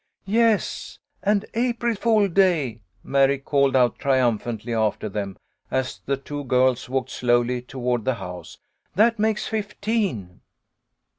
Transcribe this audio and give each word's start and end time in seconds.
"Yes, 0.25 0.97
and 1.21 1.45
April 1.53 1.93
fool's 1.93 2.31
day," 2.31 2.81
Mary 3.03 3.37
called 3.37 3.75
out 3.75 3.99
triumphantly 3.99 4.73
after 4.73 5.07
them, 5.07 5.37
as 5.69 5.99
the 6.07 6.17
two 6.17 6.43
girls 6.45 6.89
walked 6.89 7.11
slowly 7.11 7.61
toward 7.61 8.03
the 8.03 8.15
house. 8.15 8.57
"That 8.95 9.19
makes 9.19 9.45
fifteen." 9.45 10.41